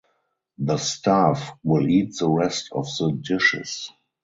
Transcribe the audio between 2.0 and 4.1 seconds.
the rest of the dishes.